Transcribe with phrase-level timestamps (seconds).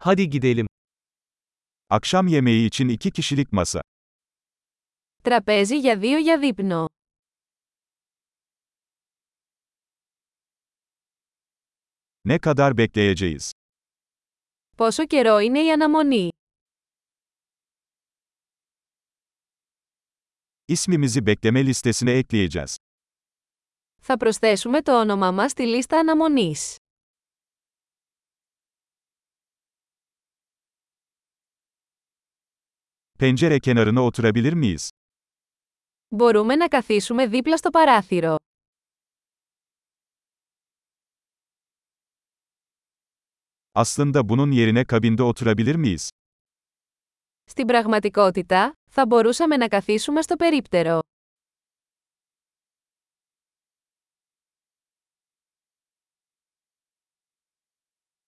[0.00, 0.66] Hadi gidelim.
[1.90, 3.82] Akşam yemeği için iki kişilik masa.
[5.24, 6.86] Τραπέζι για δύο για δείπνο.
[12.24, 13.50] Ne kadar bekleyeceğiz?
[14.76, 16.28] Πόσο καιρό είναι η αναμονή.
[20.68, 22.74] İsmimizi bekleme listesine ekleyeceğiz.
[24.00, 26.76] Θα προσθέσουμε το όνομά μας στη λίστα αναμονής.
[33.19, 34.89] Pencere kenarına oturabilir miyiz?
[36.15, 38.35] Μπορούμε να καθίσουμε δίπλα στο παράθυρο.
[43.75, 46.07] Aslında bunun yerine kabinde oturabilir miyiz?
[47.45, 50.99] Στην πραγματικότητα, θα μπορούσαμε να καθίσουμε στο περίπτερο.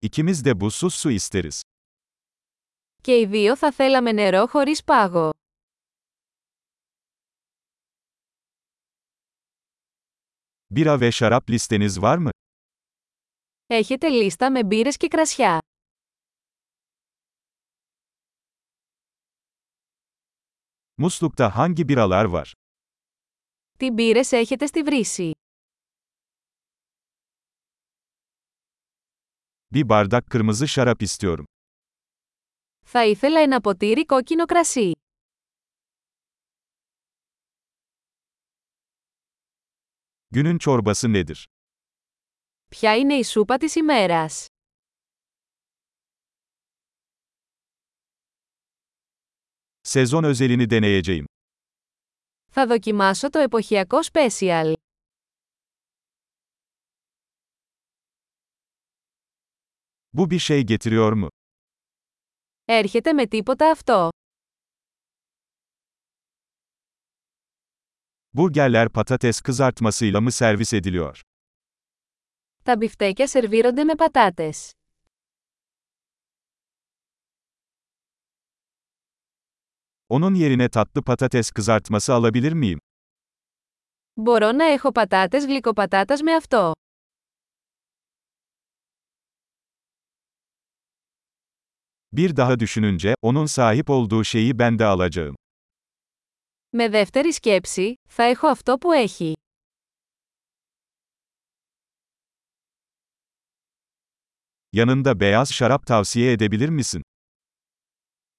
[0.00, 1.60] İkimiz de buzsuz su isteriz.
[3.01, 5.29] Και οι δύο θα θέλαμε νερό χωρίς πάγο.
[10.75, 12.29] Bira ve şarap listeniz var mı?
[13.67, 15.59] Έχετε λίστα με μπύρες και κρασιά.
[20.97, 22.51] Muslukta hangi biralar var?
[23.79, 25.31] Τι μπύρες έχετε στη βρύση;
[29.71, 31.45] Bir bardak kırmızı şarap istiyorum.
[32.90, 34.92] Θα ήθελα ένα ποτήρι κόκκινο κρασί.
[40.30, 41.44] Günün çorbası nedir?
[42.70, 44.46] Ποια είναι η σούπα της ημέρας.
[49.82, 51.24] Sezon özelini deneyeceğim.
[52.50, 54.72] Θα δοκιμάσω το εποχιακό special.
[60.12, 61.30] Bu bir şey getiriyor mu?
[62.70, 64.08] Έρχεται με τίποτα αυτό.
[68.36, 71.20] Burgerler patates kızartmasıyla mı servis ediliyor?
[72.64, 74.72] Τα μπιφτέκια σερβίρονται με πατάτες.
[80.08, 82.78] Onun yerine tatlı patates kızartması alabilir miyim?
[84.14, 86.72] Μπορώ να έχω πατάτες γλυκοπατάτας με αυτό.
[92.12, 95.34] Bir daha düşününce, onun sahip olduğu şeyi ben de alacağım.
[96.72, 99.34] Με δεύτερη σκέψη, θα έχω αυτό που έχει.
[104.72, 107.02] Yanında beyaz şarap tavsiye edebilir misin?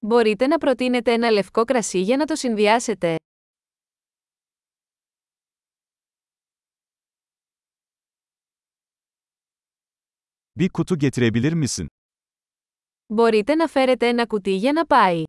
[0.00, 3.16] Μπορείτε να προτείνετε ένα λευκό κρασί για να το συνδυάσετε.
[10.56, 11.88] Bir kutu getirebilir misin?
[13.06, 15.22] Μπορείτε να φέρετε ένα κουτί για να πάει.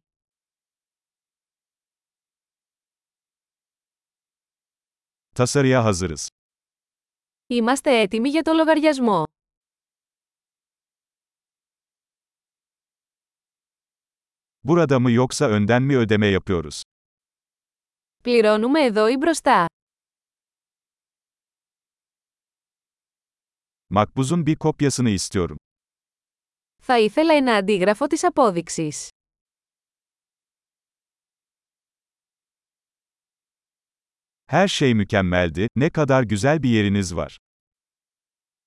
[5.36, 6.28] Tasarıya hazırız.
[7.48, 9.24] Είμαστε έτοιμοι για το λογαριασμό.
[14.64, 16.84] Burada mı yoksa önden mi ödeme yapıyoruz?
[18.24, 19.68] Πληρώνουμε εδώ ή μπροστά.
[23.90, 25.58] Makbuzun bir kopyasını istiyorum.
[26.87, 29.09] Θα ήθελα ένα αντίγραφο της απόδειξης.
[34.53, 37.35] Her şey mükemmeldi, ne kadar güzel bir yeriniz var.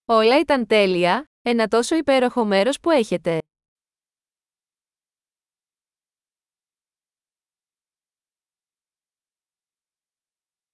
[0.05, 3.39] Όλα ήταν τέλεια, ένα τόσο υπέροχο μέρος που έχετε.